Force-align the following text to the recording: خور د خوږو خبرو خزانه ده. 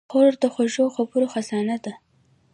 خور 0.09 0.31
د 0.41 0.43
خوږو 0.53 0.85
خبرو 0.95 1.25
خزانه 1.33 1.77
ده. 1.83 1.93